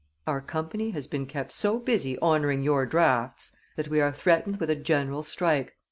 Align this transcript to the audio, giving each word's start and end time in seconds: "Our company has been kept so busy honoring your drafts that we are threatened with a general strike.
"Our 0.25 0.41
company 0.41 0.89
has 0.97 1.05
been 1.05 1.27
kept 1.27 1.51
so 1.51 1.77
busy 1.77 2.17
honoring 2.17 2.63
your 2.63 2.87
drafts 2.87 3.55
that 3.75 3.87
we 3.89 4.01
are 4.01 4.11
threatened 4.11 4.59
with 4.59 4.71
a 4.71 4.75
general 4.75 5.21
strike. 5.21 5.75